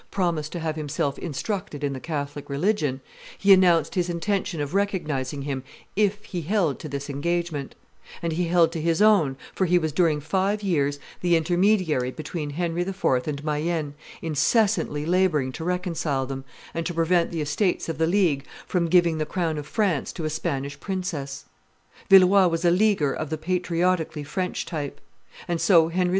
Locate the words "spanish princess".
20.31-21.45